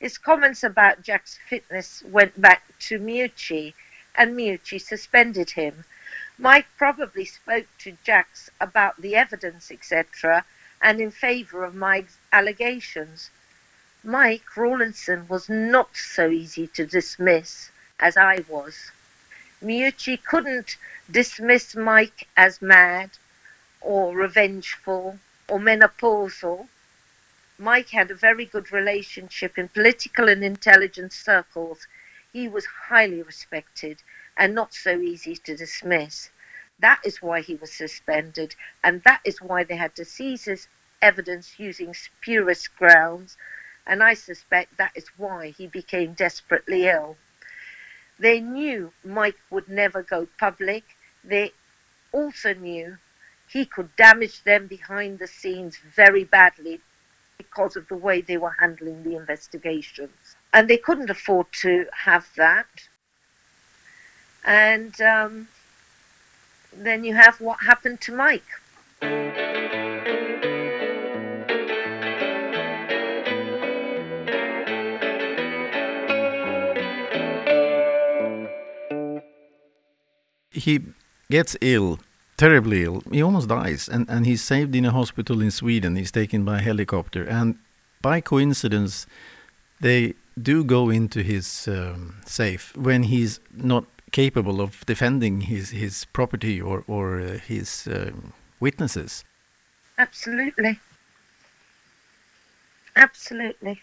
[0.00, 3.74] His comments about Jacques' fitness went back to Meucci,
[4.16, 5.84] and Meucci suspended him.
[6.38, 10.44] Mike probably spoke to Jacques about the evidence, etc.,
[10.80, 13.30] and in favor of my allegations.
[14.04, 18.92] Mike Rawlinson was not so easy to dismiss as I was.
[19.62, 20.76] Meucci couldn't
[21.10, 23.10] dismiss Mike as mad
[23.80, 26.68] or revengeful or menopausal
[27.58, 31.86] Mike had a very good relationship in political and intelligence circles.
[32.30, 34.02] He was highly respected
[34.36, 36.28] and not so easy to dismiss.
[36.78, 40.68] That is why he was suspended, and that is why they had to seize his
[41.00, 43.36] evidence using spurious grounds,
[43.86, 47.16] and I suspect that is why he became desperately ill.
[48.18, 50.84] They knew Mike would never go public.
[51.22, 51.52] They
[52.12, 52.98] also knew
[53.48, 56.80] he could damage them behind the scenes very badly
[57.38, 60.36] because of the way they were handling the investigations.
[60.52, 62.88] And they couldn't afford to have that.
[64.44, 65.48] And um,
[66.78, 68.44] then you have what happened to Mike.
[80.50, 80.80] He
[81.30, 82.00] gets ill,
[82.36, 83.02] terribly ill.
[83.12, 85.96] He almost dies, and, and he's saved in a hospital in Sweden.
[85.96, 87.56] He's taken by helicopter, and
[88.02, 89.06] by coincidence,
[89.80, 96.04] they do go into his um, safe when he's not capable of defending his his
[96.12, 98.12] property or or uh, his uh,
[98.60, 99.24] witnesses.
[99.98, 100.78] Absolutely.
[102.94, 103.80] Absolutely.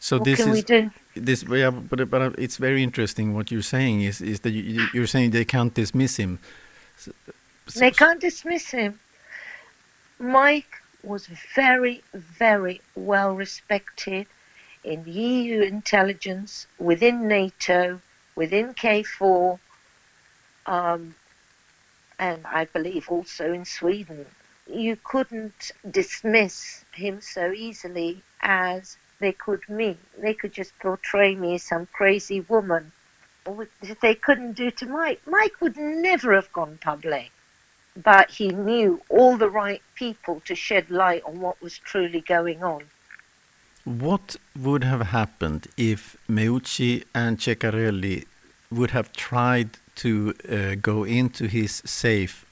[0.00, 0.90] So what this can is we do?
[1.14, 5.06] this yeah, but but it's very interesting what you're saying is is that you, you're
[5.06, 6.38] saying they can't dismiss him.
[6.96, 7.12] So,
[7.78, 8.98] They can't dismiss him.
[10.18, 14.26] Mike was very, very well respected
[14.84, 18.00] in the EU intelligence, within NATO,
[18.34, 19.58] within KFOR,
[20.66, 21.14] um,
[22.18, 24.26] and I believe also in Sweden.
[24.66, 29.96] You couldn't dismiss him so easily as they could me.
[30.18, 32.92] They could just portray me as some crazy woman.
[34.00, 35.20] They couldn't do to Mike.
[35.26, 37.32] Mike would never have gone public
[37.96, 42.62] but he knew all the right people to shed light on what was truly going
[42.62, 42.82] on.
[43.84, 48.26] What would have happened if Meucci and Ceccarelli
[48.70, 52.46] would have tried to uh, go into his safe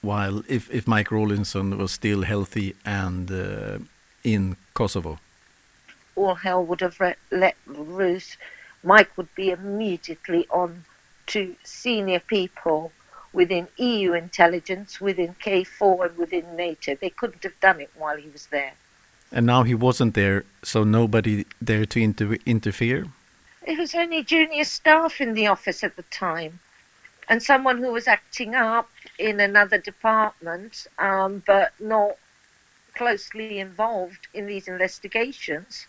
[0.00, 3.78] while if, if Mike Rawlinson was still healthy and uh,
[4.24, 5.18] in Kosovo?
[6.16, 6.98] All hell would have
[7.30, 8.38] let loose.
[8.82, 10.84] Mike would be immediately on
[11.26, 12.90] to senior people
[13.34, 16.94] within EU intelligence, within KFOR, and within NATO.
[16.94, 18.72] They couldn't have done it while he was there.
[19.30, 23.08] And now he wasn't there, so nobody there to inter interfere?
[23.66, 26.60] It was only junior staff in the office at the time,
[27.28, 28.88] and someone who was acting up
[29.18, 32.16] in another department, um, but not
[32.94, 35.86] closely involved in these investigations.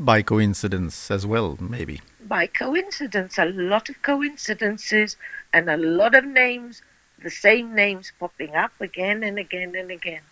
[0.00, 2.00] By coincidence as well, maybe.
[2.20, 5.16] By coincidence, a lot of coincidences,
[5.52, 6.80] and a lot of names,
[7.22, 10.22] the same names popping up again and again and again.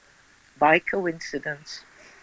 [0.59, 1.83] By coincidence.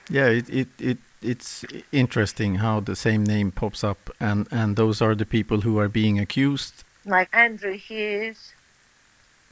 [0.10, 5.02] Yeah, it, it, it it's interesting how the same name pops up, and, and those
[5.02, 6.84] are the people who are being accused.
[7.06, 8.54] Like Andrew Hughes,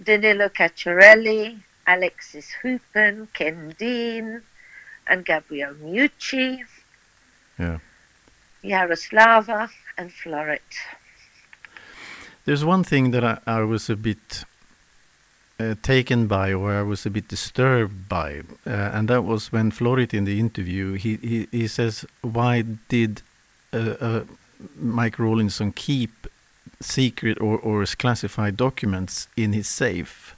[0.01, 4.41] Danilo Ceccarelli, Alexis Hoopen, Ken Deane,
[5.07, 6.63] and Gabriel Meucci,
[7.59, 7.79] Yeah.
[8.63, 10.59] Jaroslava, and Florit.
[12.45, 14.43] There's one thing that I, I was a bit
[15.59, 19.71] uh, taken by, or I was a bit disturbed by, uh, and that was when
[19.71, 23.21] Florit in the interview he he, he says, "Why did
[23.73, 24.23] uh, uh,
[24.75, 26.27] Mike Rawlinson keep
[26.79, 30.35] secret or or classified documents in his safe?"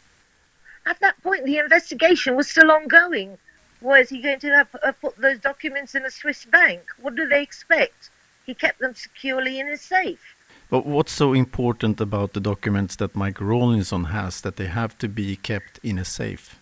[0.86, 3.38] At that point, the investigation was still ongoing.
[3.82, 6.82] Was he going to have, uh, put those documents in a Swiss bank?
[7.02, 8.10] What do they expect?
[8.46, 10.36] He kept them securely in his safe.
[10.70, 15.08] But what's so important about the documents that Mike Rawlinson has that they have to
[15.08, 16.60] be kept in a safe?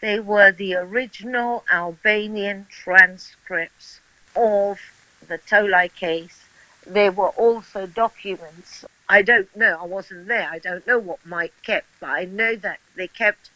[0.00, 4.00] They were the original Albanian transcripts
[4.36, 4.78] of
[5.26, 6.44] the Tolaj case.
[6.86, 8.84] There were also documents.
[9.08, 10.50] I don't know, I wasn't there.
[10.50, 13.48] I don't know what Mike kept, but I know that they kept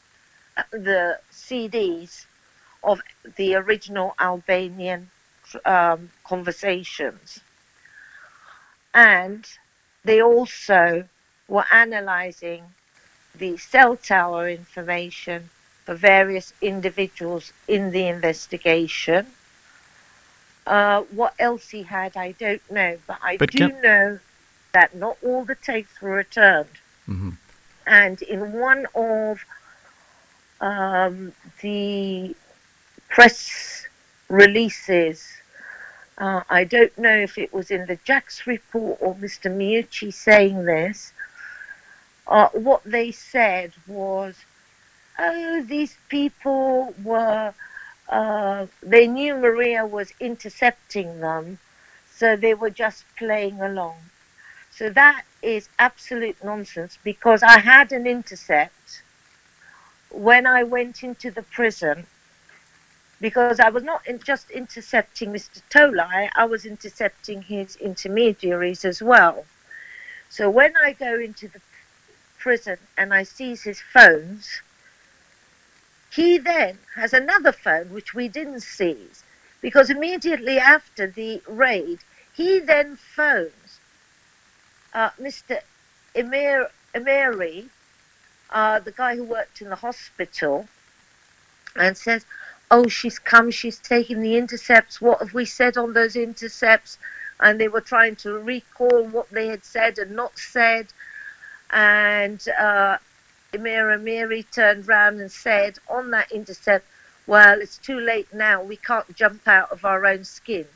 [0.57, 2.25] uh, the CDs
[2.83, 3.03] of
[3.37, 5.11] the original Albanian
[5.67, 7.41] um, conversations.
[8.97, 9.47] And
[10.05, 11.07] they also
[11.49, 12.65] were analyzing
[13.35, 15.51] the cell tower information
[15.85, 19.27] for various individuals in the investigation.
[20.67, 24.19] Uh, what else he had, I don't know, but I But do can- know
[24.73, 26.79] that not all the tapes were returned.
[27.05, 27.31] hmm
[27.87, 29.45] And in one of
[30.61, 32.35] um, the
[33.11, 33.87] press
[34.29, 35.29] releases,
[36.19, 39.51] uh, I don't know if it was in the Jacqué report or Mr.
[39.51, 41.13] Meucci saying this.
[42.27, 44.35] Uh, what they said was,
[45.19, 47.55] oh, these people were,
[48.09, 51.59] uh, they knew Maria was intercepting them,
[52.11, 53.97] so they were just playing along.
[54.73, 59.03] So that is absolute nonsense because I had an intercept
[60.11, 62.07] when I went into the prison
[63.21, 65.63] because I was not just intercepting Mr.
[65.71, 69.45] Tolaj, I was intercepting his intermediaries as well.
[70.29, 71.61] So when I go into the
[72.39, 74.61] prison and I seize his phones,
[76.11, 79.23] he then has another phone which we didn't seize
[79.61, 82.01] because immediately after the raid,
[82.35, 83.81] he then phones
[84.97, 85.61] uh, Mr.
[86.15, 87.69] Emir, Emiri,
[88.51, 90.67] uh, the guy who worked in the hospital,
[91.77, 92.25] and says,
[92.71, 95.01] oh, she's come, she's taken the intercepts.
[95.01, 96.99] What have we said on those intercepts?
[97.39, 100.89] And they were trying to recall what they had said and not said.
[101.71, 102.99] And uh,
[103.53, 106.87] Emir Amiri turned round and said on that intercept,
[107.27, 108.63] well, it's too late now.
[108.63, 110.67] We can't jump out of our own skin.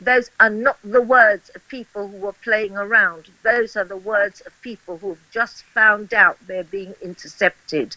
[0.00, 3.30] Those are not the words of people who were playing around.
[3.42, 7.96] Those are the words of people who have just found out they're being intercepted.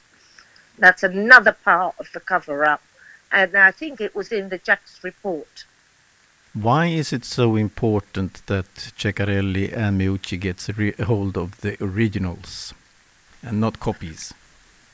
[0.78, 2.82] That's another part of the cover up
[3.32, 5.66] and I think it was in the Jacqué's report.
[6.54, 12.74] Why is it so important that Ceccarelli and Meucci gets a hold of the originals
[13.44, 14.34] and not copies?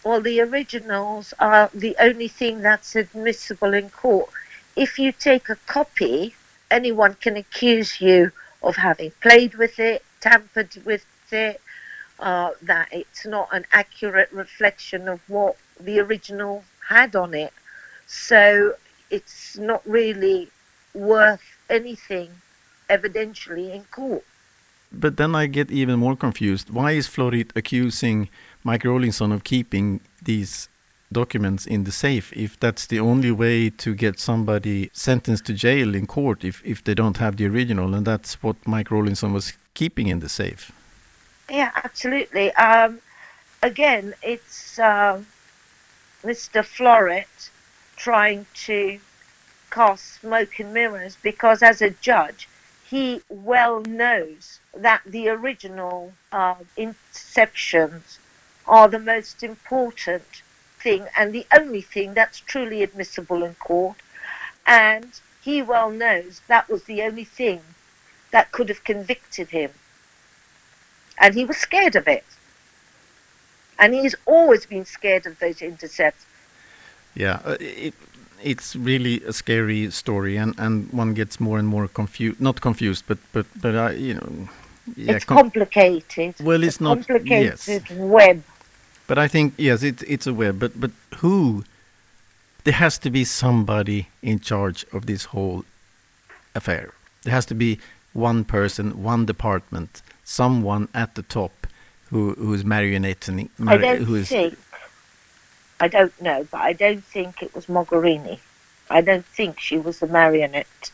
[0.04, 4.30] Well, the originals are the only thing that's admissible in court.
[4.76, 6.36] If you take a copy,
[6.70, 8.32] anyone can accuse you
[8.62, 11.62] of having played with it, tampered with it,
[12.20, 17.54] uh, that it's not an accurate reflection of what the original had on it.
[18.08, 18.74] So
[19.10, 20.50] it's not really
[20.94, 22.30] worth anything
[22.90, 24.24] evidentially in court.
[24.92, 26.70] But then I get even more confused.
[26.70, 28.30] Why is Florit accusing
[28.64, 30.70] Mike Rawlinson of keeping these
[31.12, 35.94] documents in the safe if that's the only way to get somebody sentenced to jail
[35.94, 39.54] in court if, if they don't have the original and that's what Mike Rawlinson was
[39.74, 40.72] keeping in the safe?
[41.50, 42.52] Yeah, absolutely.
[42.54, 43.00] Um,
[43.62, 45.22] again, it's uh,
[46.24, 46.64] Mr.
[46.64, 47.50] Florit
[47.96, 49.00] trying to
[49.72, 52.48] cast smoke and mirrors because, as a judge,
[52.86, 58.18] he well knows that the original uh, interceptions
[58.68, 60.42] are the most important
[60.80, 63.98] thing and the only thing that's truly admissible in court.
[64.68, 67.62] And he well knows that was the only thing
[68.32, 69.72] that could have convicted him.
[71.18, 72.26] And he was scared of it.
[73.80, 76.26] And he's always been scared of those intercepts.
[77.16, 77.94] Yeah, uh, it,
[78.42, 82.42] it's really a scary story, and, and one gets more and more confused.
[82.42, 84.50] Not confused, but but but I, you know,
[84.96, 86.36] yeah, it's com complicated.
[86.42, 87.92] Well, it's, not complicated yes.
[87.92, 88.44] web.
[89.08, 90.60] But I think yes, it's it's a web.
[90.60, 91.64] But but who?
[92.64, 95.66] There has to be somebody in charge of this whole
[96.56, 96.94] affair.
[97.24, 97.78] There has to be
[98.14, 101.68] one person, one department, someone at the top
[102.10, 103.50] who who is marionetting.
[103.58, 104.58] Mar I don't who is, think
[105.84, 108.40] I don't know, but I don't think it was Mogherini.
[108.90, 110.92] I don't think she was the marionette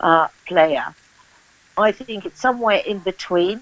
[0.00, 0.86] uh, player.
[1.78, 3.60] I think it's somewhere in between.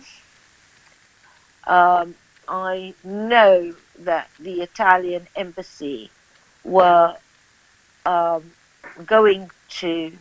[1.66, 2.14] Um,
[2.48, 6.10] I know that the Italian embassy
[6.64, 7.14] were
[8.06, 8.52] um,
[9.04, 9.50] going
[9.82, 10.12] to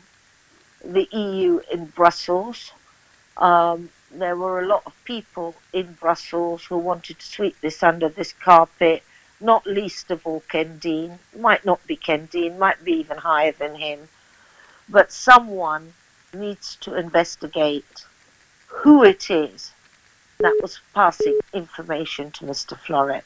[0.83, 2.73] the EU in Brussels.
[3.37, 8.09] Um, there were a lot of people in Brussels who wanted to sweep this under
[8.09, 9.03] this carpet
[9.41, 13.51] not least of all Ken Deane, might not be Ken Deane, might be even higher
[13.51, 14.09] than him,
[14.87, 15.93] but someone
[16.33, 18.05] needs to investigate
[18.67, 19.73] who it is
[20.39, 22.77] that was passing information to Mr.
[22.77, 23.23] Florit.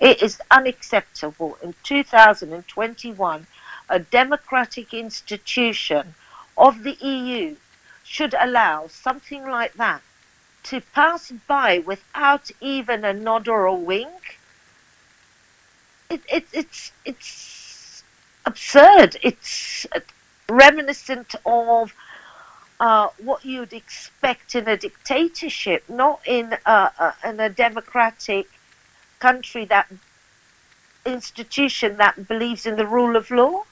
[0.00, 3.46] It is unacceptable in 2021
[3.88, 6.14] a democratic institution
[6.58, 7.56] of the EU
[8.02, 10.02] should allow something like that
[10.64, 14.38] to pass by without even a nod or a wink
[16.10, 18.04] it, it, it's it's
[18.44, 19.16] absurd.
[19.22, 19.86] It's
[20.48, 21.92] reminiscent of
[22.78, 28.46] uh, what you'd expect in a dictatorship, not in a, a, in a democratic
[29.18, 29.90] country that
[31.04, 33.64] institution that believes in the rule of law.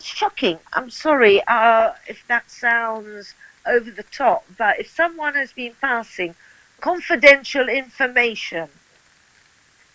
[0.00, 0.58] Shocking.
[0.72, 3.34] I'm sorry uh, if that sounds
[3.66, 6.34] over the top, but if someone has been passing
[6.80, 8.70] confidential information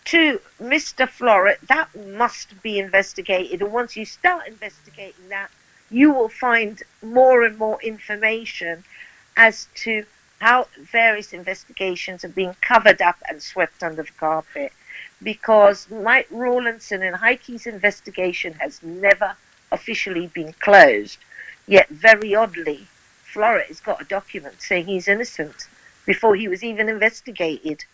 [0.06, 1.08] to Mr.
[1.08, 3.60] Florit, that must be investigated.
[3.60, 5.50] And once you start investigating that,
[5.90, 8.84] you will find more and more information
[9.36, 10.04] as to
[10.40, 14.72] how various investigations are being covered up and swept under the carpet.
[15.22, 19.36] Because Mike Rawlinson and Heike's investigation has never
[19.72, 21.18] officially been closed.
[21.66, 22.86] Yet, very oddly,
[23.32, 25.66] Florit has got a document saying he's innocent.
[26.04, 27.84] before he was even investigated.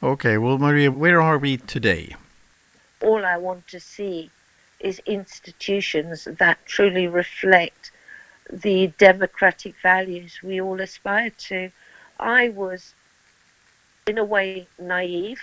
[0.00, 2.14] Okay, well, Maria, where are we today?
[3.02, 4.30] All I want to see
[4.78, 7.90] is institutions that truly reflect
[8.48, 11.72] the democratic values we all aspire to.
[12.20, 12.94] I was,
[14.06, 15.40] in a way, naive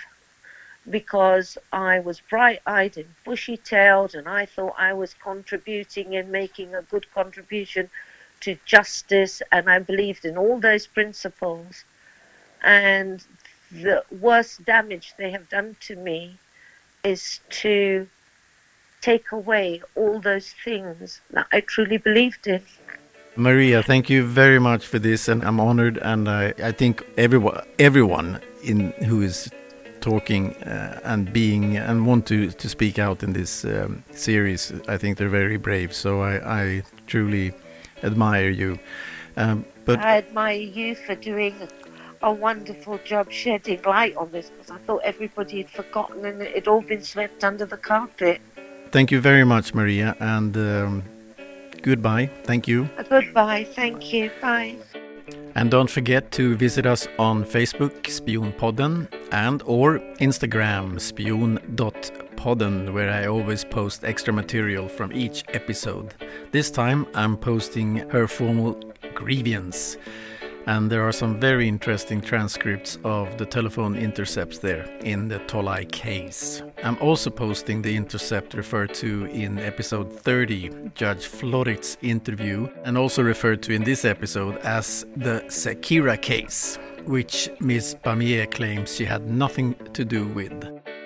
[0.88, 6.32] because I was bright eyed and bushy tailed, and I thought I was contributing and
[6.32, 7.90] making a good contribution
[8.40, 11.84] to justice, and I believed in all those principles.
[12.62, 13.22] And
[13.70, 16.36] the worst damage they have done to me
[17.04, 18.06] is to
[19.00, 22.62] take away all those things that I truly believed in.
[23.36, 25.98] Maria, thank you very much for this, and I'm honored.
[25.98, 29.50] And I, I think everyone, everyone in who is
[30.00, 34.96] talking uh, and being and want to to speak out in this um, series, I
[34.96, 35.92] think they're very brave.
[35.92, 37.52] So I, I truly
[38.02, 38.78] admire you.
[39.36, 41.54] Um, but I admire you for doing
[42.22, 46.54] a wonderful job shedding light on this because I thought everybody had forgotten and it
[46.54, 48.40] had all been swept under the carpet.
[48.90, 51.02] Thank you very much, Maria, and um,
[51.82, 52.30] goodbye.
[52.44, 52.88] Thank you.
[53.08, 53.64] Goodbye.
[53.74, 54.30] Thank you.
[54.40, 54.76] Bye.
[55.54, 63.26] And don't forget to visit us on Facebook, Spionpodden, and or Instagram, spion.podden, where I
[63.26, 66.14] always post extra material from each episode.
[66.52, 68.80] This time I'm posting her formal
[69.14, 69.96] grievance
[70.66, 75.90] and there are some very interesting transcripts of the telephone intercepts there in the Tolaj
[75.92, 76.62] case.
[76.82, 83.22] I'm also posting the intercept referred to in episode 30, Judge Florit's interview, and also
[83.22, 87.96] referred to in this episode as the Sekira case, which Ms.
[88.04, 90.52] Bamieh claims she had nothing to do with.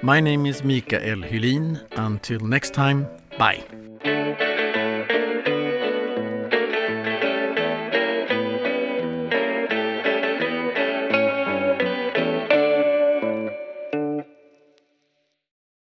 [0.03, 1.79] My name is Mikael Hylin.
[1.93, 3.07] Until next time,
[3.37, 3.63] bye.